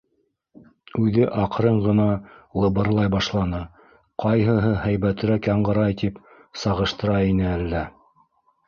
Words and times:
—Үҙе 1.01 1.27
аҡрын 1.41 1.77
ғына 1.83 2.07
лыбырлай 2.63 3.11
башланы, 3.17 3.61
ҡайһыһы 4.25 4.75
һәйбәтерәк 4.87 5.53
яңғырай 5.55 6.01
тип 6.05 6.21
сағыштыра 6.65 7.25
ине 7.33 7.51
әллә. 7.57 7.87